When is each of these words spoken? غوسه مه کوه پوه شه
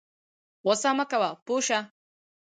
غوسه 0.65 0.89
مه 0.97 1.05
کوه 1.11 1.29
پوه 1.45 1.61
شه 1.67 1.79